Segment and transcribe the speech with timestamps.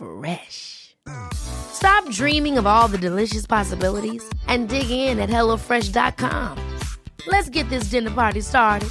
[0.00, 0.96] Fresh.
[1.34, 6.56] Stop dreaming of all the delicious possibilities and dig in at HelloFresh.com.
[7.26, 8.88] Let's get this dinner party started.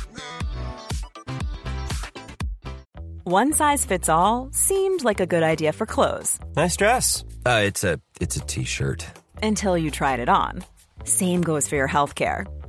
[3.23, 6.39] One size fits all seemed like a good idea for clothes.
[6.55, 7.23] Nice dress.
[7.45, 9.05] Uh, it's a it's a t-shirt.
[9.41, 10.63] Until you tried it on.
[11.05, 12.45] Same goes for your healthcare.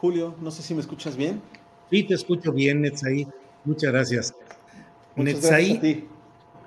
[0.00, 1.42] Julio, no sé si me escuchas bien.
[1.90, 3.26] Sí, te escucho bien, Netzaí.
[3.66, 4.34] Muchas gracias.
[5.14, 6.08] Muchas Netzaí, gracias a ti.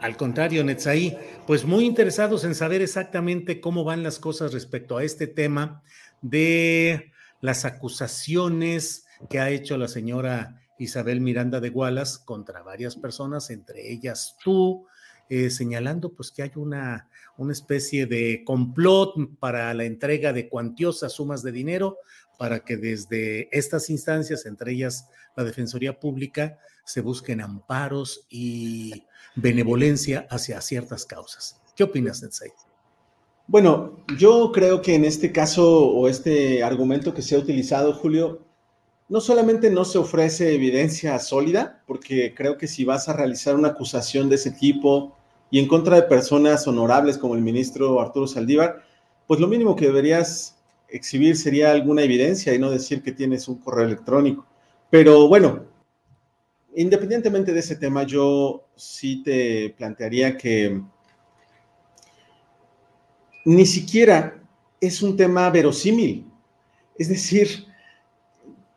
[0.02, 1.18] al contrario, Netzaí,
[1.48, 5.82] pues muy interesados en saber exactamente cómo van las cosas respecto a este tema
[6.22, 7.12] de
[7.42, 13.92] las acusaciones que ha hecho la señora Isabel Miranda de Gualas contra varias personas, entre
[13.92, 14.86] ellas tú,
[15.28, 21.14] eh, señalando pues que hay una, una especie de complot para la entrega de cuantiosas
[21.14, 21.98] sumas de dinero
[22.44, 30.28] para que desde estas instancias, entre ellas la Defensoría Pública, se busquen amparos y benevolencia
[30.30, 31.62] hacia ciertas causas.
[31.74, 32.52] ¿Qué opinas, Netsai?
[33.48, 38.42] Bueno, yo creo que en este caso o este argumento que se ha utilizado, Julio,
[39.08, 43.70] no solamente no se ofrece evidencia sólida, porque creo que si vas a realizar una
[43.70, 45.16] acusación de ese tipo
[45.50, 48.84] y en contra de personas honorables como el ministro Arturo Saldívar,
[49.28, 50.58] pues lo mínimo que deberías
[50.94, 54.46] exhibir sería alguna evidencia y no decir que tienes un correo electrónico.
[54.92, 55.66] Pero bueno,
[56.76, 60.82] independientemente de ese tema, yo sí te plantearía que
[63.46, 64.40] ni siquiera
[64.80, 66.28] es un tema verosímil.
[66.96, 67.66] Es decir,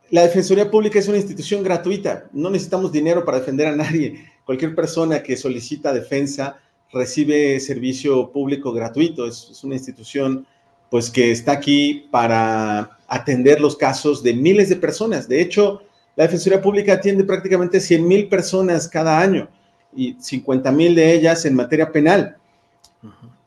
[0.09, 4.25] la Defensoría Pública es una institución gratuita, no necesitamos dinero para defender a nadie.
[4.47, 6.59] Cualquier persona que solicita defensa
[6.93, 10.47] recibe servicio público gratuito, es, es una institución
[10.91, 15.29] pues que está aquí para atender los casos de miles de personas.
[15.29, 15.83] De hecho,
[16.17, 19.49] la Defensoría Pública atiende prácticamente 100 mil personas cada año
[19.95, 22.37] y 50 mil de ellas en materia penal.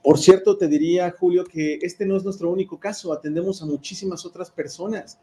[0.02, 4.26] Por cierto, te diría, Julio, que este no es nuestro único caso, atendemos a muchísimas
[4.26, 5.20] otras personas.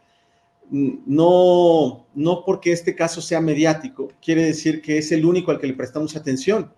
[0.71, 5.69] No, no porque este caso sea mediático, quiere decir que es el único al que
[5.69, 6.73] le prestamos atención.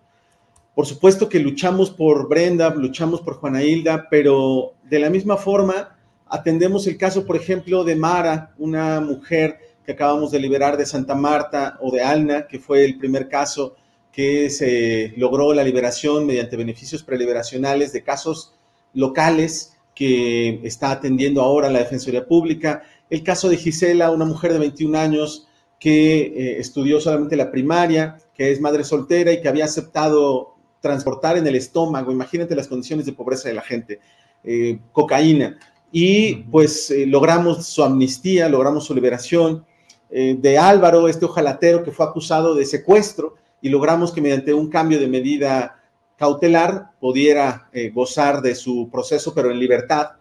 [0.75, 5.95] Por supuesto que luchamos por Brenda, luchamos por Juana Hilda, pero de la misma forma
[6.27, 11.15] atendemos el caso, por ejemplo, de Mara, una mujer que acabamos de liberar de Santa
[11.15, 13.75] Marta, o de Alna, que fue el primer caso
[14.11, 18.53] que se logró la liberación mediante beneficios preliberacionales de casos
[18.93, 22.83] locales que está atendiendo ahora la Defensoría Pública.
[23.09, 25.47] El caso de Gisela, una mujer de 21 años
[25.79, 31.37] que eh, estudió solamente la primaria, que es madre soltera y que había aceptado transportar
[31.37, 33.99] en el estómago, imagínate las condiciones de pobreza de la gente,
[34.43, 35.57] eh, cocaína.
[35.91, 39.65] Y pues eh, logramos su amnistía, logramos su liberación
[40.09, 44.69] eh, de Álvaro, este ojalatero que fue acusado de secuestro, y logramos que mediante un
[44.69, 45.81] cambio de medida
[46.15, 50.11] cautelar pudiera gozar de su proceso, pero en libertad.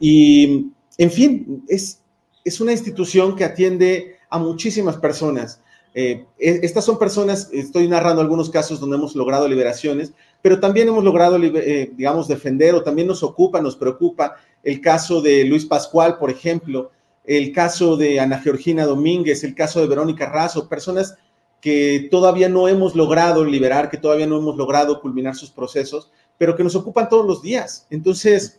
[0.00, 0.66] Y,
[0.98, 2.00] en fin, es,
[2.44, 5.60] es una institución que atiende a muchísimas personas.
[5.94, 10.88] Eh, e, estas son personas, estoy narrando algunos casos donde hemos logrado liberaciones, pero también
[10.88, 15.66] hemos logrado, eh, digamos, defender o también nos ocupa, nos preocupa el caso de Luis
[15.66, 16.90] Pascual, por ejemplo,
[17.24, 21.16] el caso de Ana Georgina Domínguez, el caso de Verónica Razo, personas
[21.60, 26.56] que todavía no hemos logrado liberar, que todavía no hemos logrado culminar sus procesos, pero
[26.56, 27.86] que nos ocupan todos los días.
[27.90, 28.58] Entonces,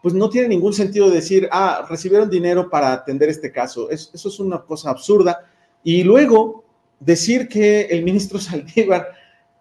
[0.00, 3.90] pues no tiene ningún sentido decir, ah, recibieron dinero para atender este caso.
[3.90, 5.40] eso es una cosa absurda.
[5.82, 6.65] Y luego,
[7.00, 9.08] decir que el ministro Saldívar,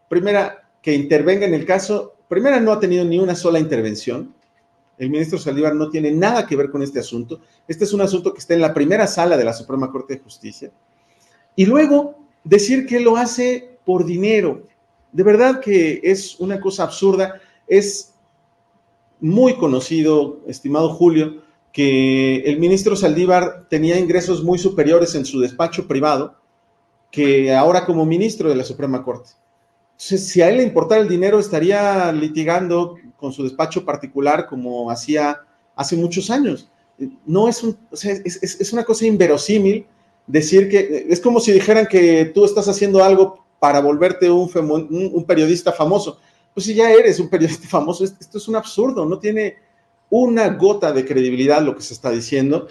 [0.08, 4.34] primera, que intervenga en el caso, primera, no ha tenido ni una sola intervención.
[4.98, 7.42] El ministro Saldívar no tiene nada que ver con este asunto.
[7.68, 10.22] Este es un asunto que está en la primera sala de la Suprema Corte de
[10.22, 10.72] Justicia.
[11.56, 14.64] Y luego, decir que lo hace por dinero.
[15.12, 17.42] De verdad que es una cosa absurda.
[17.68, 18.14] Es
[19.20, 21.44] muy conocido, estimado Julio,
[21.74, 26.38] que el ministro Saldívar tenía ingresos muy superiores en su despacho privado
[27.12, 29.32] que ahora como ministro de la Suprema Corte.
[29.92, 34.92] Entonces, si a él le importara el dinero, estaría litigando con su despacho particular como
[34.92, 35.42] hacía
[35.76, 36.70] hace muchos años.
[37.26, 39.86] No es, un, o sea, es, es, una cosa inverosímil
[40.28, 45.12] decir que es como si dijeran que tú estás haciendo algo para volverte un, un,
[45.14, 46.20] un periodista famoso.
[46.54, 49.56] Pues si ya eres un periodista famoso, esto es un absurdo, no tiene
[50.10, 52.68] una gota de credibilidad lo que se está diciendo.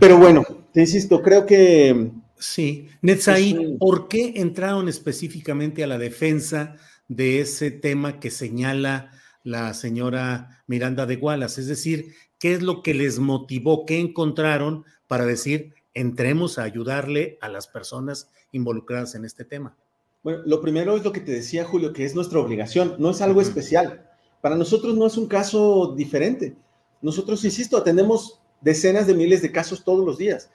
[0.00, 0.42] Pero bueno,
[0.72, 2.10] te insisto, creo que
[2.42, 6.74] Sí, Netzai, ¿por qué entraron específicamente a la defensa
[7.06, 9.12] de ese tema que señala
[9.44, 11.58] la señora Miranda de Gualas?
[11.58, 13.86] Es decir, ¿qué es lo que les motivó?
[13.86, 19.76] ¿Qué encontraron para decir, entremos a ayudarle a las personas involucradas en este tema?
[20.24, 23.20] Bueno, lo primero es lo que te decía Julio, que es nuestra obligación, no es
[23.20, 24.10] algo especial.
[24.40, 26.56] Para nosotros no es un caso diferente.
[27.02, 30.50] Nosotros, insisto, atendemos decenas de miles de casos todos los días.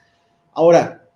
[0.51, 1.06] Ahora,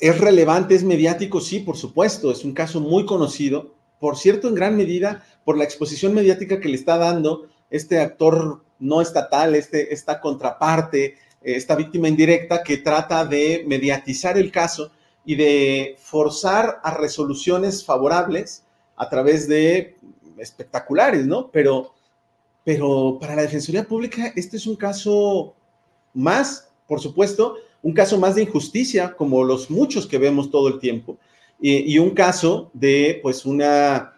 [0.00, 1.40] ¿Es relevante, es mediático?
[1.40, 5.64] Sí, por supuesto, es un caso muy conocido, por cierto, en gran medida por la
[5.64, 12.08] exposición mediática que le está dando este actor no estatal, este, esta contraparte, esta víctima
[12.08, 14.90] indirecta que trata de mediatizar el caso
[15.24, 18.64] y de forzar a resoluciones favorables
[18.96, 19.96] a través de
[20.38, 21.50] espectaculares, ¿no?
[21.50, 21.94] Pero,
[22.64, 25.54] pero para la Defensoría Pública este es un caso
[26.14, 30.80] más, por supuesto, un caso más de injusticia, como los muchos que vemos todo el
[30.80, 31.18] tiempo,
[31.60, 34.14] y, un caso de pues una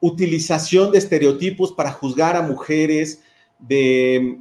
[0.00, 3.20] utilización de estereotipos para juzgar a mujeres,
[3.58, 4.38] de,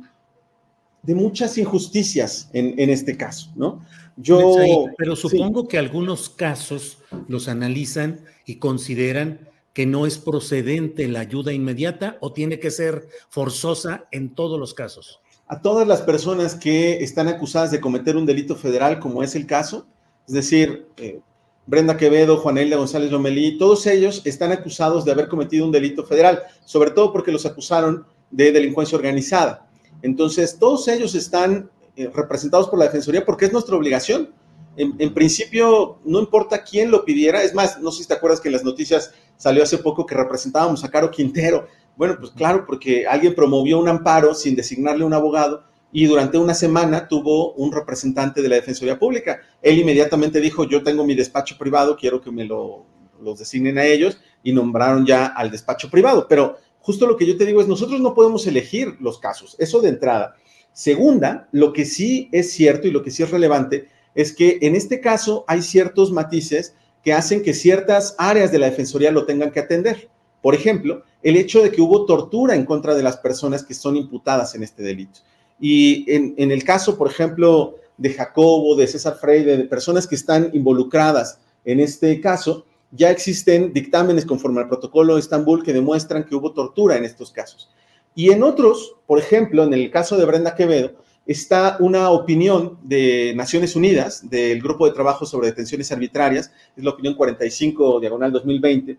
[1.02, 3.84] de muchas injusticias en, este caso, ¿no?
[4.16, 11.22] Yo, pero supongo que algunos casos los analizan y consideran que no es procedente la
[11.22, 16.56] ayuda inmediata o tiene que ser forzosa en todos los casos a todas las personas
[16.56, 19.86] que están acusadas de cometer un delito federal, como es el caso,
[20.28, 21.20] es decir, eh,
[21.66, 26.44] Brenda Quevedo, Juanela González Lomelí, todos ellos están acusados de haber cometido un delito federal,
[26.66, 29.68] sobre todo porque los acusaron de delincuencia organizada.
[30.02, 34.32] Entonces, todos ellos están eh, representados por la Defensoría porque es nuestra obligación.
[34.76, 38.42] En, en, principio, no importa quién lo pidiera, es más, no sé si te acuerdas
[38.42, 42.66] que en las noticias salió hace poco que representábamos a Caro Quintero, bueno, pues claro,
[42.66, 47.72] porque alguien promovió un amparo sin designarle un abogado y durante una semana tuvo un
[47.72, 49.42] representante de la Defensoría Pública.
[49.62, 52.86] Él inmediatamente dijo, yo tengo mi despacho privado, quiero que me lo
[53.24, 56.28] los designen a ellos y nombraron ya al despacho privado.
[56.28, 59.82] Pero justo lo que yo te digo es, nosotros no podemos elegir los casos, eso
[59.82, 60.36] de entrada.
[60.74, 64.76] Segunda, lo que sí es cierto y lo que sí es relevante es que en
[64.76, 69.52] este caso hay ciertos matices que hacen que ciertas áreas de la Defensoría lo tengan
[69.52, 70.10] que atender.
[70.44, 73.96] Por ejemplo, el hecho de que hubo tortura en contra de las personas que son
[73.96, 75.22] imputadas en este delito.
[75.58, 80.50] Y en, el caso, por ejemplo, de Jacobo, de César Freire, de personas que están
[80.52, 86.36] involucradas en este caso, ya existen dictámenes conforme al protocolo de Estambul que demuestran que
[86.36, 87.70] hubo tortura en estos casos.
[88.14, 90.92] Y en otros, por ejemplo, en el caso de Brenda Quevedo,
[91.26, 96.90] está una opinión de Naciones Unidas, del Grupo de Trabajo sobre Detenciones Arbitrarias, es la
[96.90, 98.98] opinión 45, diagonal 2020,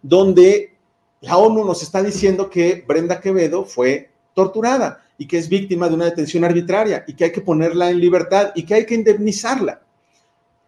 [0.00, 0.73] donde
[1.24, 5.94] la ONU nos está diciendo que Brenda Quevedo fue torturada y que es víctima de
[5.94, 9.80] una detención arbitraria y que hay que ponerla en libertad y que hay que indemnizarla.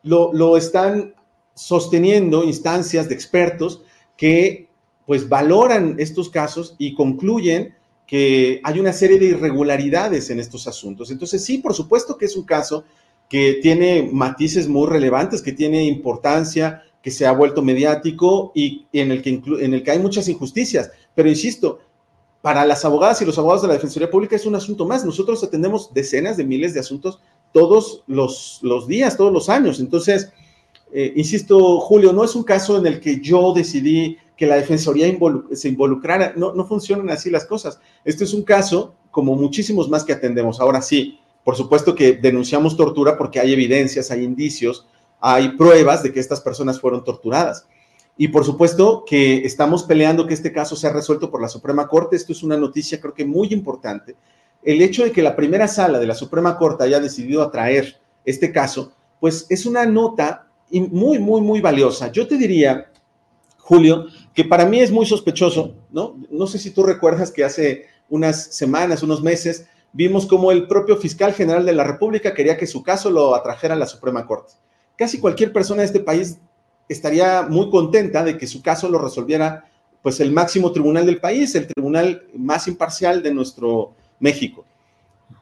[0.03, 1.15] Lo, están
[1.55, 3.83] sosteniendo instancias de expertos
[4.17, 4.69] que
[5.05, 7.75] pues valoran estos casos y concluyen
[8.07, 11.11] que hay una serie de irregularidades en estos asuntos.
[11.11, 12.85] Entonces, sí, por supuesto que es un caso
[13.29, 19.13] que tiene matices muy relevantes, que tiene importancia, que se ha vuelto mediático y en
[19.13, 20.91] el, que en el que hay muchas injusticias.
[21.15, 21.81] Pero insisto,
[22.43, 25.05] para las abogadas y los abogados de la Defensoría Pública es un asunto más.
[25.05, 27.21] Nosotros atendemos decenas de miles de asuntos
[27.53, 29.81] todos los, los días, todos los años.
[29.81, 30.33] Entonces,
[30.93, 35.07] eh, insisto, Julio, no es un caso en el que yo decidí que la Defensoría
[35.53, 36.35] se involucrara.
[36.37, 37.81] No, no funcionan así las cosas.
[38.05, 40.61] Este es un caso como muchísimos más que atendemos.
[40.61, 44.87] Ahora sí, por supuesto que denunciamos tortura porque hay evidencias, hay indicios,
[45.21, 47.67] hay pruebas de que estas personas fueron torturadas.
[48.19, 52.17] Y por supuesto que estamos peleando que este caso sea resuelto por la Suprema Corte.
[52.17, 54.17] Esto es una noticia creo que muy importante.
[54.63, 58.53] El hecho de que la primera sala de la Suprema Corte haya decidido atraer este
[58.53, 62.11] caso, pues es una nota muy, muy, muy valiosa.
[62.11, 62.91] Yo te diría,
[63.59, 66.17] Julio, que para mí es muy sospechoso, ¿no?
[66.31, 70.97] No sé si tú recuerdas que hace unas semanas, unos meses, vimos como el propio
[70.97, 74.55] fiscal general de la República quería que su caso lo atrajera a la Suprema Corte
[74.97, 76.39] casi cualquier persona de este país
[76.89, 79.69] estaría muy contenta de que su caso lo resolviera
[80.03, 84.65] pues el máximo tribunal del país, el tribunal más imparcial de nuestro México.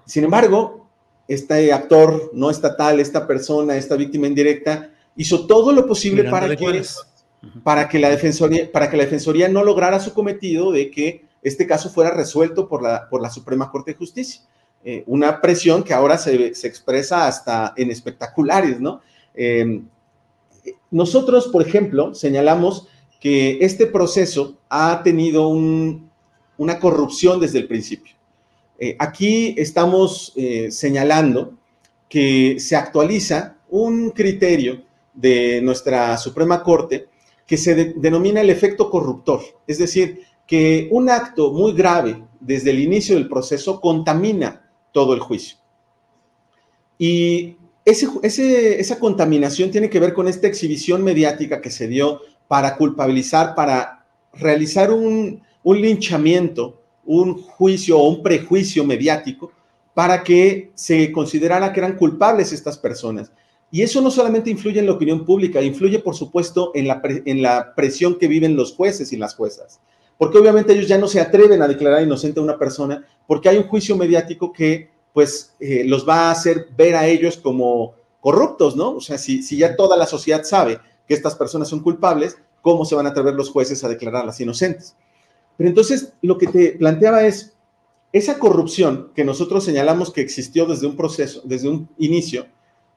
[0.07, 0.87] Sin embargo,
[1.29, 6.83] este actor no estatal, esta persona, esta víctima indirecta, hizo todo lo posible para que,
[7.63, 11.67] para que, la defensoría, para que la Defensoría no lograra su cometido de que este
[11.67, 14.43] caso fuera resuelto por la, por la Suprema Corte de Justicia.
[14.87, 19.01] Eh, una presión que ahora se, expresa hasta en espectaculares, ¿no?
[19.35, 19.87] Em,
[20.91, 22.89] nosotros, por ejemplo, señalamos
[23.21, 28.15] que este proceso ha tenido una corrupción desde el principio.
[28.79, 31.55] Eh, aquí estamos eh, señalando
[32.09, 37.09] que se actualiza un criterio de nuestra Suprema Corte
[37.47, 42.81] que se denomina el efecto corruptor, es decir, que un acto muy grave desde el
[42.81, 45.59] inicio del proceso contamina todo el juicio.
[46.99, 53.55] Y esa contaminación tiene que ver con esta exhibición mediática que se dio para culpabilizar,
[53.55, 59.53] para realizar un, linchamiento, un juicio o un prejuicio mediático
[59.93, 63.31] para que se considerara que eran culpables estas personas.
[63.71, 67.43] Y eso no solamente influye en la opinión pública, influye por supuesto en la, en
[67.43, 69.81] la presión que viven los jueces y las juezas
[70.17, 73.57] porque obviamente ellos ya no se atreven a declarar inocente a una persona porque hay
[73.57, 78.75] un juicio mediático que pues eh, los va a hacer ver a ellos como corruptos,
[78.75, 78.97] ¿no?
[78.97, 82.97] O sea, si, ya toda la sociedad sabe que estas personas son culpables, ¿cómo se
[82.97, 84.97] van a atrever los jueces a declararlas inocentes?
[85.57, 87.53] Pero entonces lo que te planteaba es,
[88.13, 92.47] esa corrupción que nosotros señalamos que existió desde un proceso, desde un inicio,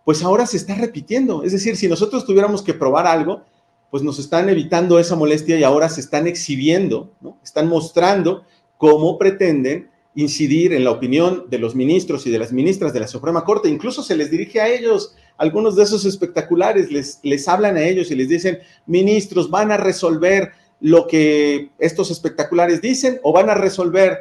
[0.04, 1.44] pues ahora se está repitiendo.
[1.44, 3.44] Es decir, si nosotros tuviéramos que probar algo,
[3.92, 7.12] pues nos están evitando esa molestia y ahora se están exhibiendo,
[7.44, 8.44] están mostrando
[8.78, 13.08] cómo pretenden incidir en la opinión de los ministros y de las ministras de la
[13.08, 13.70] Suprema Corte.
[13.70, 18.12] Incluso se les dirige a ellos, algunos de esos espectaculares les, les hablan a ellos
[18.12, 23.56] y les dicen, ministros, ¿van a resolver lo que estos espectaculares dicen o van a
[23.56, 24.18] resolver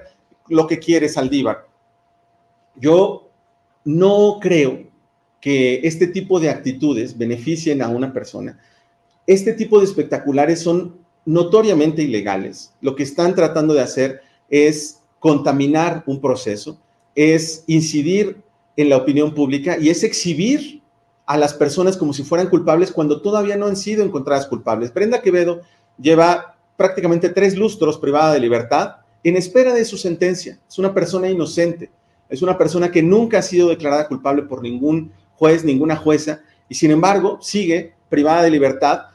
[0.48, 1.66] lo que quiere Saldívar?
[2.76, 3.30] Yo
[3.84, 4.84] no creo
[5.40, 8.58] que este tipo de actitudes beneficien a una persona
[9.26, 12.72] este tipo de espectaculares son notoriamente ilegales.
[12.80, 16.78] Lo que están tratando de hacer es contaminar un proceso,
[17.16, 18.40] es incidir
[18.76, 20.80] en la opinión pública y es exhibir
[21.26, 24.94] a las personas como si fueran culpables cuando todavía no han sido encontradas culpables.
[24.94, 25.62] Brenda Quevedo
[25.98, 30.60] lleva prácticamente tres lustros privada de libertad en espera de su sentencia.
[30.68, 31.90] Es una persona inocente,
[32.28, 36.76] es una persona que nunca ha sido declarada culpable por ningún juez, ninguna jueza, y
[36.76, 39.06] sin embargo sigue privada de libertad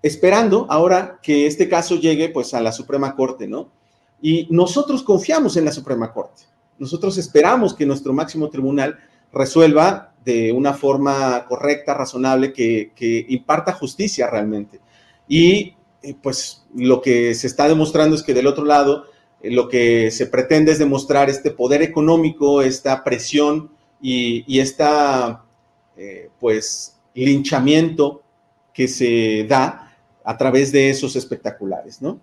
[0.00, 3.74] esperando ahora que este caso llegue pues a la Suprema Corte, ¿no?
[4.20, 6.42] Y nosotros confiamos en la Suprema Corte.
[6.78, 8.98] Nosotros esperamos que nuestro máximo tribunal
[9.32, 14.80] resuelva de una forma correcta, razonable, que, imparta justicia realmente.
[15.28, 19.04] Y eh, pues lo que se está demostrando es que del otro lado,
[19.40, 23.70] eh, lo que se pretende es demostrar este poder económico, esta presión
[24.00, 25.44] y, y esta,
[25.96, 28.22] eh, pues, linchamiento
[28.74, 32.20] que se da a través de esos espectaculares, ¿no?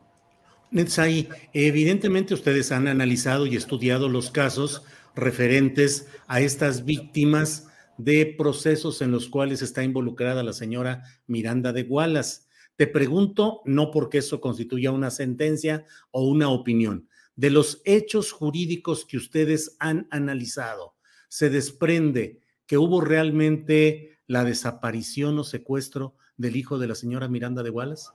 [0.74, 4.82] Netzai, evidentemente ustedes han analizado y estudiado los casos
[5.16, 7.68] referentes a estas víctimas
[8.00, 12.48] de procesos en los cuales está involucrada la señora Miranda de Wallace.
[12.76, 19.06] Te pregunto, no porque eso constituya una sentencia o una opinión, de los hechos jurídicos
[19.06, 20.96] que ustedes han analizado,
[21.28, 27.62] se desprende que hubo realmente la desaparición o secuestro del hijo de la señora Miranda
[27.62, 28.08] de Wallace?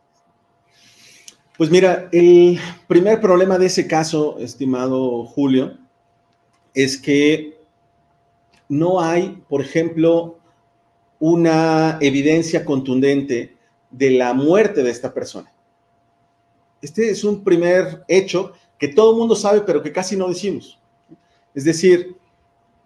[1.59, 5.77] Pues mira, el primer problema de ese caso, estimado Julio,
[6.73, 7.59] es que
[8.69, 10.39] no hay, por ejemplo,
[11.19, 13.57] una evidencia contundente
[13.91, 15.53] de la muerte de esta persona.
[16.81, 20.79] Este es un primer hecho que todo el mundo sabe, pero que casi no decimos.
[21.57, 22.15] Es decir,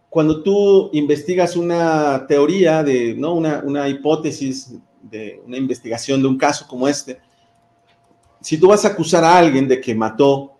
[0.08, 3.34] cuando tú investigas una teoría de, ¿no?
[3.34, 7.20] una, una hipótesis de una investigación de un caso como este,
[8.42, 10.52] si tú vas a acusar a alguien de que mató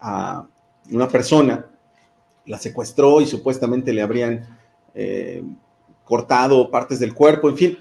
[0.00, 0.46] a
[0.90, 1.66] una persona,
[2.46, 4.58] la secuestró y supuestamente le habrían
[4.94, 5.42] eh,
[6.04, 7.78] cortado partes del cuerpo, en fin,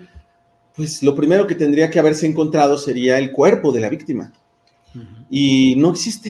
[0.75, 4.33] pues lo primero que tendría que haberse encontrado sería el cuerpo de la víctima.
[5.29, 6.29] Y no existe.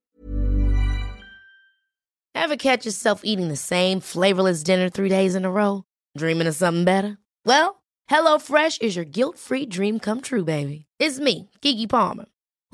[2.34, 5.84] Ever catch yourself eating the same flavorless dinner three days in a row?
[6.16, 7.18] Dreaming of something better?
[7.44, 10.86] Well, HelloFresh is your guilt-free dream come true, baby.
[11.00, 12.26] It's me, Kiki Palmer.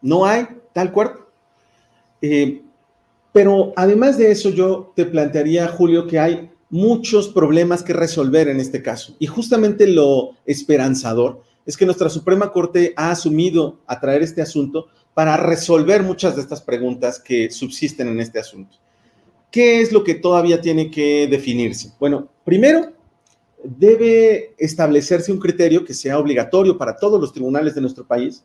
[0.00, 1.26] No hay tal cuerpo.
[2.20, 2.62] Eh,
[3.32, 8.60] pero además de eso, yo te plantearía, Julio, que hay muchos problemas que resolver en
[8.60, 9.14] este caso.
[9.18, 14.88] Y justamente lo esperanzador es que nuestra Suprema Corte ha asumido a traer este asunto
[15.14, 18.76] para resolver muchas de estas preguntas que subsisten en este asunto.
[19.50, 21.92] ¿Qué es lo que todavía tiene que definirse?
[21.98, 22.92] Bueno, primero,
[23.62, 28.44] debe establecerse un criterio que sea obligatorio para todos los tribunales de nuestro país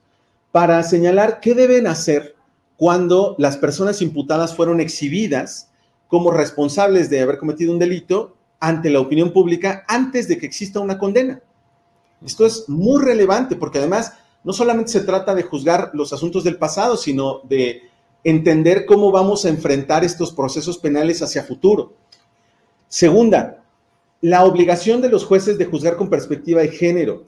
[0.53, 2.35] para señalar qué deben hacer
[2.77, 5.71] cuando las personas imputadas fueron exhibidas
[6.07, 10.79] como responsables de haber cometido un delito ante la opinión pública antes de que exista
[10.79, 11.41] una condena.
[12.23, 16.57] Esto es muy relevante porque además no solamente se trata de juzgar los asuntos del
[16.57, 17.81] pasado, sino de
[18.23, 21.93] entender cómo vamos a enfrentar estos procesos penales hacia futuro.
[22.87, 23.63] Segunda,
[24.21, 27.23] la obligación de los jueces de juzgar con perspectiva de género.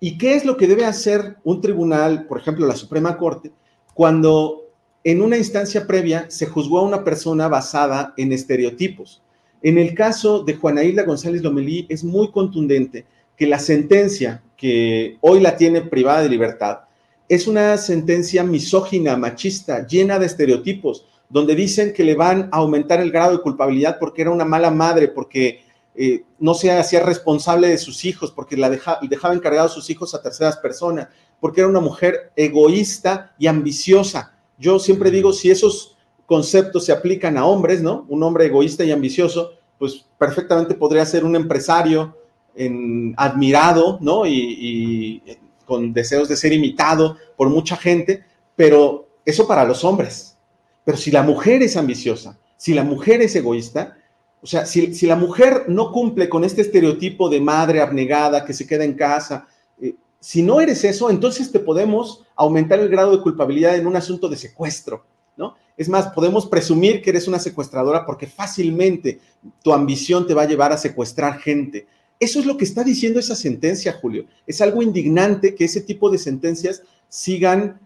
[0.00, 3.52] ¿Y qué es lo que debe hacer un tribunal, por ejemplo, la Suprema Corte,
[3.94, 4.68] cuando
[5.02, 9.22] en una instancia previa se juzgó a una persona basada en estereotipos?
[9.62, 15.16] En el caso de Juana Hilda González Lomelí es muy contundente que la sentencia que
[15.20, 16.80] hoy la tiene privada de libertad
[17.28, 23.00] es una sentencia misógina, machista, llena de estereotipos, donde dicen que le van a aumentar
[23.00, 25.63] el grado de culpabilidad porque era una mala madre, porque
[25.94, 30.22] eh, no se hacía responsable de sus hijos, porque la dejaba encargados sus hijos a
[30.22, 31.08] terceras personas,
[31.40, 34.34] porque era una mujer egoísta y ambiciosa.
[34.58, 38.06] Yo siempre digo, si esos conceptos se aplican a hombres, ¿no?
[38.08, 42.16] Un hombre egoísta y ambicioso, pues perfectamente podría ser un empresario,
[42.56, 44.26] en, admirado, ¿no?
[44.26, 45.22] Y,
[45.64, 48.22] con deseos de ser imitado por mucha gente,
[48.54, 50.36] pero eso para los hombres.
[50.84, 53.96] Pero si la mujer es ambiciosa, si la mujer es egoísta,
[54.44, 58.66] o sea, si, la mujer no cumple con este estereotipo de madre abnegada que se
[58.66, 59.48] queda en casa,
[59.80, 63.96] eh, si no eres eso, entonces te podemos aumentar el grado de culpabilidad en un
[63.96, 65.06] asunto de secuestro,
[65.38, 65.56] ¿no?
[65.78, 69.18] Es más, podemos presumir que eres una secuestradora porque fácilmente
[69.62, 71.86] tu ambición te va a llevar a secuestrar gente.
[72.20, 74.26] Eso es lo que está diciendo esa sentencia, Julio.
[74.46, 77.80] Es algo indignante que ese tipo de sentencias sigan,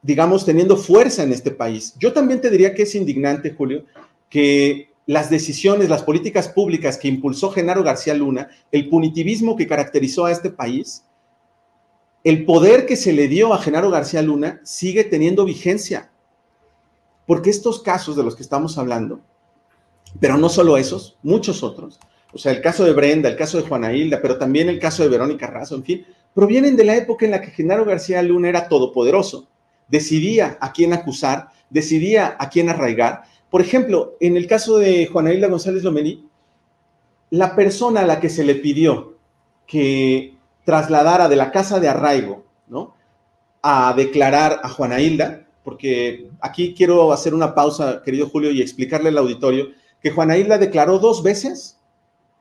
[0.00, 1.94] digamos, teniendo fuerza en este país.
[1.98, 3.84] Yo también te diría que es indignante, Julio,
[4.30, 10.26] que las decisiones, las políticas públicas que impulsó Genaro García Luna, el punitivismo que caracterizó
[10.26, 11.04] a este país,
[12.22, 16.12] el poder que se le dio a Genaro García Luna sigue teniendo vigencia.
[17.26, 19.18] Porque estos casos de los que estamos hablando,
[20.20, 21.98] pero no solo esos, muchos otros,
[22.32, 25.02] o sea, el caso de Brenda, el caso de Juana Hilda, pero también el caso
[25.02, 28.48] de Verónica Razo, en fin, provienen de la época en la que Genaro García Luna
[28.48, 29.48] era todopoderoso,
[29.88, 33.24] decidía a quién acusar, decidía a quién arraigar.
[33.50, 36.24] Por ejemplo, en el caso de Juana Hilda González Lomelí,
[37.30, 39.16] la persona a la que se le pidió
[39.66, 42.94] que trasladara de la casa de arraigo, ¿no?
[43.62, 49.08] A declarar a Juana Hilda, porque aquí quiero hacer una pausa, querido Julio, y explicarle
[49.08, 49.68] al auditorio
[50.00, 51.78] que Juana Hilda declaró dos veces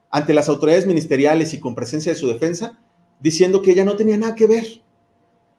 [0.10, 2.80] ante las autoridades ministeriales y con presencia de su defensa,
[3.19, 4.65] diciendo que ella no tenía nada que ver,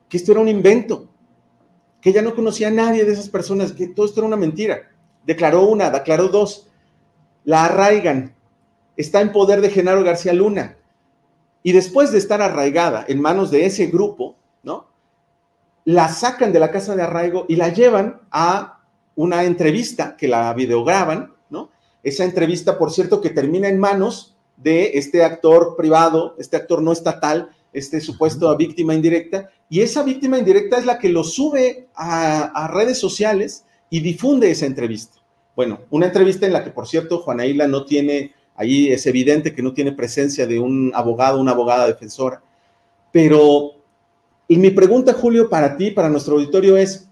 [0.09, 1.09] que esto era un invento,
[2.01, 4.91] que ella no conocía a nadie de esas personas, que todo esto era una mentira.
[5.31, 6.67] Declaró una, declaró dos,
[7.45, 8.35] la arraigan,
[8.97, 10.77] está en poder de Genaro García Luna.
[11.63, 14.89] Y después de estar arraigada en manos de ese grupo, ¿no?
[15.85, 18.81] La sacan de la casa de arraigo y la llevan a
[19.15, 21.71] una entrevista que la videograban, ¿no?
[22.03, 26.91] Esa entrevista, por cierto, que termina en manos de este actor privado, este actor no
[26.91, 32.69] estatal, este supuesto víctima indirecta, y esa víctima indirecta es la que lo sube a,
[32.75, 35.20] redes sociales y difunde esa entrevista.
[35.61, 39.55] Bueno, una entrevista en la que, por cierto, Juana Isla no tiene, ahí es evidente
[39.55, 42.43] que no tiene presencia de un abogado, una abogada defensora,
[43.13, 43.73] pero
[44.49, 47.11] y mi pregunta, Julio, para ti, para nuestro auditorio es,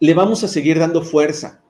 [0.00, 1.62] ¿le vamos a seguir dando fuerza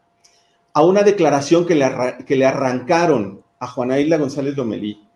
[0.73, 1.87] a una declaración que le,
[2.27, 5.07] que le arrancaron a Juana Isla González Lomelí,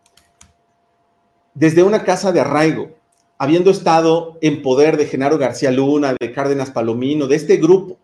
[1.52, 2.90] desde una casa de arraigo,
[3.38, 7.98] habiendo estado en poder de Genaro García Luna, de Cárdenas Palomino, de este grupo.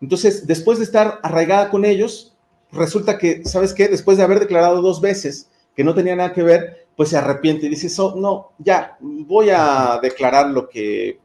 [0.00, 2.34] Entonces, después de estar arraigada con ellos,
[2.72, 3.88] resulta que, ¿sabes qué?
[3.88, 7.66] Después de haber declarado dos veces que no tenía nada que ver, pues se arrepiente
[7.66, 11.18] y dice, no, ya, voy a declarar lo que,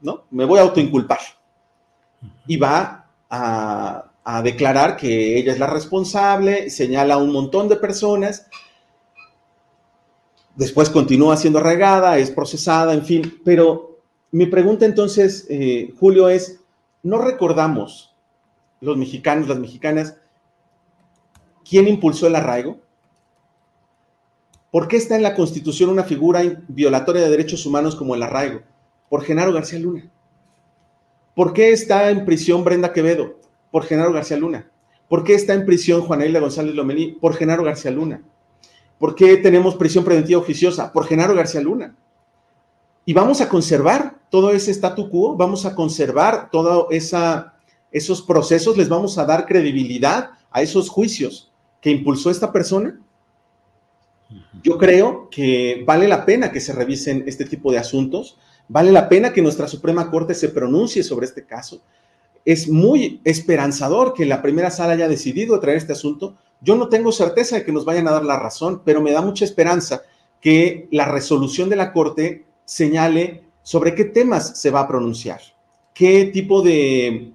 [0.00, 0.24] ¿no?
[0.30, 1.18] Me voy a autoinculpar.
[2.46, 4.06] Y va a,
[4.44, 8.46] declarar que ella es la responsable, señala a un montón de personas,
[10.54, 13.98] después continúa siendo regada, es procesada, en fin, pero
[14.30, 16.59] mi pregunta entonces, eh, Julio, es,
[17.02, 18.14] ¿no recordamos
[18.80, 20.16] los mexicanos, las mexicanas,
[21.68, 22.78] quién impulsó el arraigo?
[24.70, 28.60] ¿Por qué está en la Constitución una figura violatoria de derechos humanos como el arraigo?
[29.08, 30.10] Por Genaro García Luna.
[31.34, 33.40] ¿Por qué está en prisión Brenda Quevedo?
[33.72, 34.70] Por Genaro García Luna.
[35.08, 37.18] ¿Por qué está en prisión Juana Isla González Lomelí?
[37.20, 38.22] Por Genaro García Luna.
[38.98, 40.92] ¿Por qué tenemos prisión preventiva oficiosa?
[40.92, 41.96] Por Genaro García Luna.
[43.04, 46.86] Y vamos a conservar todo ese statu quo, vamos a conservar todos
[47.90, 52.98] esos procesos, les vamos a dar credibilidad a esos juicios que impulsó esta persona.
[54.62, 58.38] Yo creo que vale la pena que se revisen este tipo de asuntos,
[58.68, 61.82] vale la pena que nuestra Suprema Corte se pronuncie sobre este caso.
[62.44, 66.36] Es muy esperanzador que la primera sala haya decidido traer este asunto.
[66.60, 69.22] Yo no tengo certeza de que nos vayan a dar la razón, pero me da
[69.22, 70.02] mucha esperanza
[70.40, 75.40] que la resolución de la Corte señale sobre qué temas se va a pronunciar,
[75.94, 77.32] qué tipo de,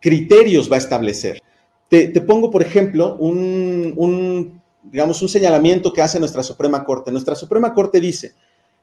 [0.00, 1.42] criterios va a establecer.
[1.88, 7.12] Te, pongo, por ejemplo, un, digamos, un señalamiento que hace nuestra Suprema Corte.
[7.12, 8.34] Nuestra Suprema Corte dice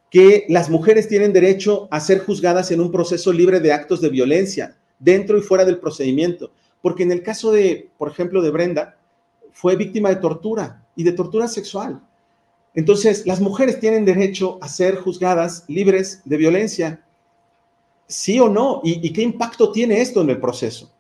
[0.10, 4.10] que las mujeres tienen derecho a ser juzgadas en un proceso libre de actos de
[4.10, 8.98] violencia, dentro y fuera del procedimiento, porque en el caso de, por ejemplo, de Brenda,
[9.52, 12.02] fue víctima de tortura y de tortura sexual.
[12.76, 17.06] Entonces, las mujeres tienen derecho a ser juzgadas libres de violencia,
[18.08, 20.92] sí o no, y, qué impacto tiene esto en el proceso.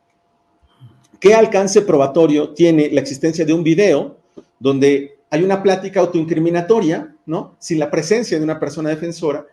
[1.19, 4.17] ¿Qué alcance probatorio tiene la existencia de un video
[4.59, 7.55] donde hay una plática autoincriminatoria, ¿no?
[7.59, 9.45] Sin la presencia de una persona defensora.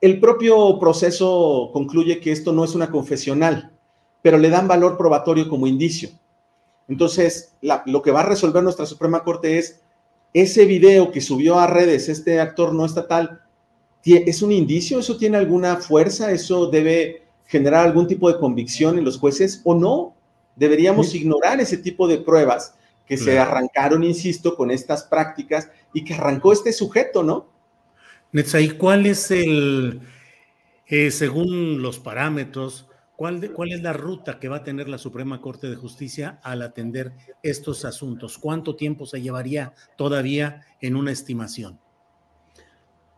[0.00, 3.72] El propio proceso concluye que esto no es una confesional,
[4.20, 6.10] pero le dan valor probatorio como indicio.
[6.86, 9.80] Entonces, lo que va a resolver nuestra Suprema Corte es
[10.32, 13.42] ese video que subió a redes este actor no estatal,
[14.04, 14.98] ¿es un indicio?
[14.98, 16.32] ¿Eso tiene alguna fuerza?
[16.32, 20.14] ¿Eso debe generar algún tipo de convicción en los jueces o no?
[20.56, 22.74] Deberíamos ignorar ese tipo de pruebas
[23.06, 27.46] que se arrancaron, insisto, con estas prácticas y que arrancó este sujeto, ¿no?
[28.32, 30.02] Netzai, ¿cuál es el,
[30.86, 32.87] eh, según los parámetros,
[33.18, 37.14] ¿Cuál, es la ruta que va a tener la Suprema Corte de Justicia al atender
[37.42, 38.38] estos asuntos?
[38.38, 41.80] ¿Cuánto tiempo se llevaría todavía en una estimación?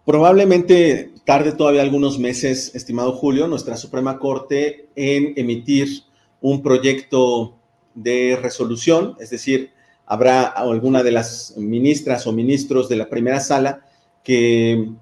[0.06, 6.04] Probablemente tarde todavía algunos meses, estimado Julio, nuestra Suprema Corte en emitir
[6.40, 7.58] un proyecto
[7.94, 9.72] de resolución, es decir,
[10.06, 13.84] habrá alguna de las ministras o ministros de la primera sala
[14.24, 14.92] que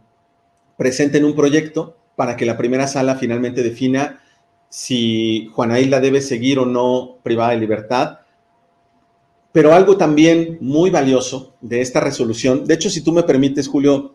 [0.76, 4.22] presenten un proyecto para que la primera sala finalmente defina
[4.68, 8.18] si Juana Isla debe seguir o no privada de libertad.
[9.52, 14.14] Pero algo también muy valioso de esta resolución, de hecho, si tú me permites, Julio,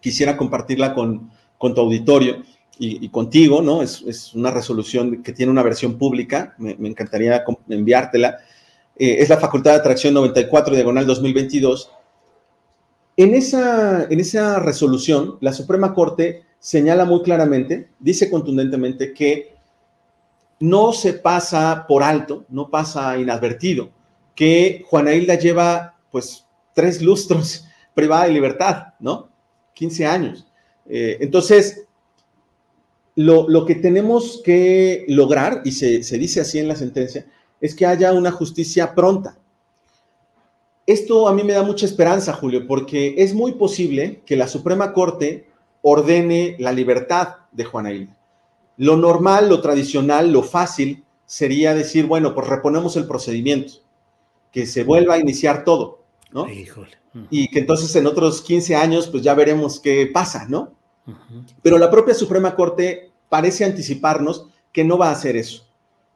[0.00, 2.42] quisiera compartirla con, tu auditorio
[2.78, 3.80] y, contigo, ¿no?
[3.80, 8.38] Es, una resolución que tiene una versión pública, me, encantaría enviártela.
[8.98, 11.90] Eh, es la Facultad de Atracción 94, diagonal 2022.
[13.16, 19.55] En esa, en esa resolución, la Suprema Corte señala muy claramente, dice contundentemente que
[20.58, 23.90] no se pasa por alto, no pasa inadvertido,
[24.34, 29.28] que Juana Hilda lleva pues tres lustros privada de libertad, ¿no?
[29.74, 30.46] 15 años.
[30.88, 31.86] Eh, entonces,
[33.14, 37.26] lo, que tenemos que lograr, y se, se dice así en la sentencia,
[37.60, 39.38] es que haya una justicia pronta.
[40.86, 44.92] Esto a mí me da mucha esperanza, Julio, porque es muy posible que la Suprema
[44.92, 45.48] Corte
[45.82, 48.15] ordene la libertad de Juana Hilda.
[48.76, 53.74] Lo normal, lo tradicional, lo fácil sería decir, bueno, pues reponemos el procedimiento,
[54.52, 56.46] que se vuelva a iniciar todo, ¿no?
[57.30, 60.74] Y que entonces en otros 15 años, pues ya veremos qué pasa, ¿no?
[61.62, 65.66] Pero la propia Suprema Corte parece anticiparnos que no va a hacer eso.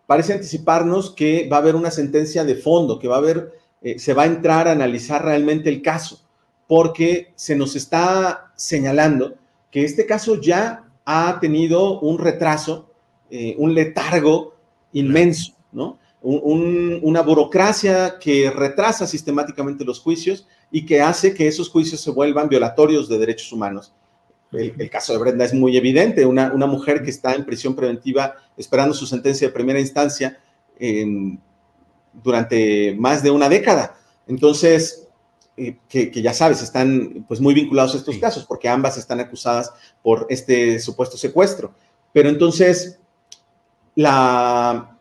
[0.06, 3.98] Parece anticiparnos que va a haber una sentencia de fondo, que va a haber, eh,
[3.98, 6.20] se va a entrar a analizar realmente el caso,
[6.66, 9.34] porque se nos está señalando
[9.70, 12.90] que este caso ya ha tenido un retraso,
[13.30, 14.54] eh, un letargo
[14.92, 15.98] inmenso, ¿no?
[16.22, 22.50] una burocracia que retrasa sistemáticamente los juicios y que hace que esos juicios se vuelvan
[22.50, 23.94] violatorios de derechos humanos.
[24.52, 28.34] El, caso de Brenda es muy evidente, una, una, mujer que está en prisión preventiva
[28.58, 30.38] esperando su sentencia de primera instancia,
[32.22, 33.96] durante más de una década.
[34.26, 35.08] Entonces,
[35.60, 39.72] eh, que, ya sabes, están pues muy vinculados a estos casos, porque ambas están acusadas
[40.02, 41.74] por este supuesto secuestro.
[42.12, 42.98] Pero entonces,
[43.94, 44.96] la,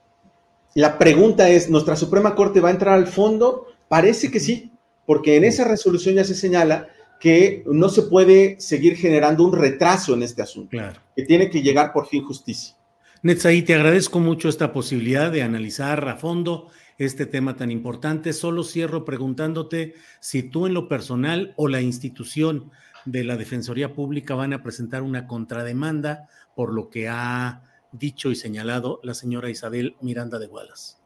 [0.74, 3.68] la pregunta es, ¿nuestra Suprema Corte va a entrar al fondo?
[3.88, 4.72] Parece que sí,
[5.06, 10.14] porque en esa resolución ya se señala que no se puede seguir generando un retraso
[10.14, 10.78] en este asunto,
[11.16, 12.76] que tiene que llegar por fin justicia.
[13.22, 16.68] Netzaí, te agradezco mucho esta posibilidad de analizar a fondo
[17.00, 18.34] este tema tan importante.
[18.34, 22.70] Solo cierro preguntándote si tú en lo personal o la institución
[23.06, 28.36] de la Defensoría Pública van a presentar una contrademanda por lo que ha dicho y
[28.36, 30.98] señalado la señora Isabel Miranda de Wallace.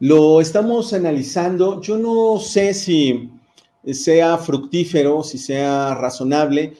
[0.00, 1.80] Lo estamos analizando.
[1.80, 3.30] Yo no sé si
[3.90, 6.74] sea fructífero, si sea razonable.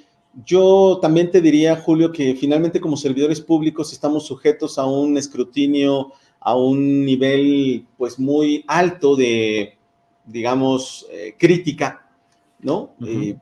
[0.44, 6.12] Yo también te diría, Julio, que finalmente como servidores públicos estamos sujetos a un escrutinio
[6.46, 9.76] a un nivel pues muy alto de,
[10.24, 12.06] digamos, eh, crítica,
[12.61, 12.94] ¿no?
[13.04, 13.37] Eh,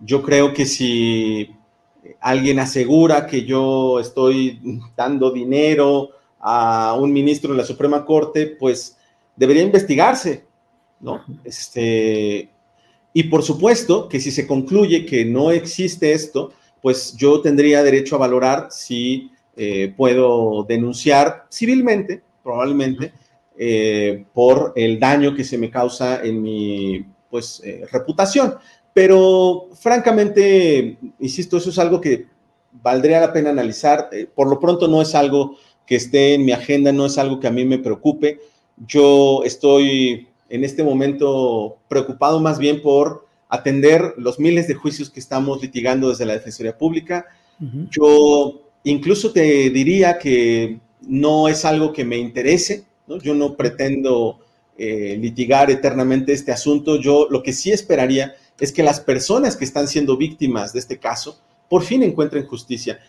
[0.00, 1.48] yo creo que si
[2.18, 4.60] alguien asegura que yo estoy
[4.96, 8.98] dando dinero a un ministro de la Suprema Corte, pues
[9.36, 10.44] debería investigarse,
[10.98, 11.22] ¿no?
[11.44, 12.50] Este,
[13.12, 18.16] y por supuesto que si se concluye que no existe esto, pues yo tendría derecho
[18.16, 23.12] a valorar si eh, puedo denunciar civilmente, probablemente,
[23.56, 28.56] eh, por el daño que se me causa en mi pues, eh, reputación.
[28.92, 32.26] Pero francamente, insisto, eso es algo que
[32.72, 34.08] valdría la pena analizar.
[34.34, 37.46] por lo pronto no es algo que esté en mi agenda, no es algo que
[37.46, 38.40] a mí me preocupe.
[38.86, 45.20] Yo estoy en este momento preocupado más bien por atender los miles de juicios que
[45.20, 47.26] estamos litigando desde la Defensoría Pública.
[47.90, 52.84] Yo incluso te diría que no es algo que me interese,
[53.22, 54.40] yo no pretendo
[54.78, 59.64] eh, litigar eternamente este asunto, yo lo que sí esperaría es que las personas que
[59.64, 63.00] están siendo víctimas de este caso por fin encuentren justicia.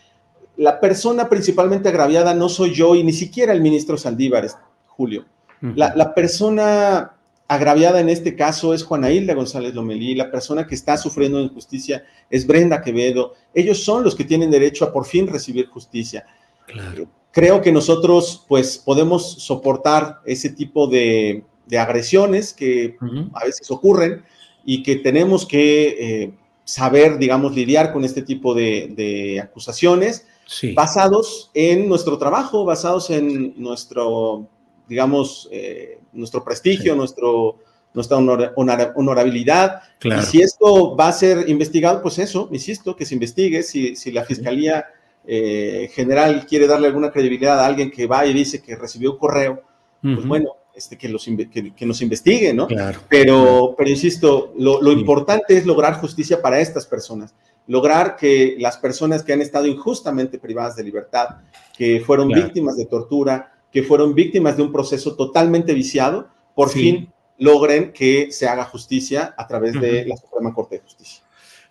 [0.56, 4.48] La persona principalmente agraviada no soy yo y ni siquiera el ministro Saldívar,
[4.86, 5.24] Julio.
[5.60, 7.15] la, la, persona
[7.48, 12.04] agraviada en este caso es Juana Hilda González Lomelí, la persona que está sufriendo injusticia
[12.28, 13.34] es Brenda Quevedo.
[13.54, 16.26] Ellos son los que tienen derecho a por fin recibir justicia.
[16.68, 21.44] Eh, creo que nosotros pues podemos soportar ese tipo de,
[21.76, 22.96] agresiones que
[23.34, 24.24] a veces ocurren
[24.64, 26.32] y que tenemos que eh,
[26.64, 30.26] saber, digamos, lidiar con este tipo de, acusaciones
[30.74, 34.48] basados en nuestro trabajo, basados en nuestro,
[34.88, 37.58] digamos, eh, nuestro prestigio, nuestro,
[37.94, 39.82] nuestra honorabilidad.
[40.02, 43.62] Y si esto va a ser investigado, pues eso, insisto, que se investigue.
[43.62, 44.86] Si, si la Fiscalía
[45.26, 49.18] eh, General quiere darle alguna credibilidad a alguien que va y dice que recibió un
[49.18, 49.62] correo,
[50.02, 52.68] pues bueno, este, que, los, que, nos investigue, ¿no?
[53.08, 57.34] Pero, pero insisto, lo, importante es lograr justicia para estas personas,
[57.66, 61.28] lograr que las personas que han estado injustamente privadas de libertad,
[61.76, 67.12] que fueron víctimas de tortura, que fueron víctimas de un proceso totalmente viciado, por fin
[67.36, 71.22] logren que se haga justicia a través de la Suprema Corte de Justicia.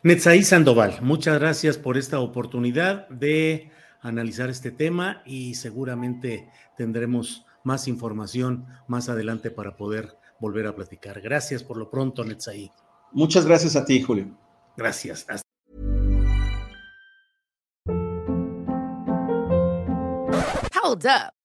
[0.03, 7.87] Netzaí Sandoval, muchas gracias por esta oportunidad de analizar este tema y seguramente tendremos más
[7.87, 11.21] información más adelante para poder volver a platicar.
[11.21, 12.69] Gracias por lo pronto, Netzaí.
[13.13, 14.27] Muchas gracias a ti, Julio.
[14.77, 15.25] Gracias.
[20.83, 21.44] Hold up.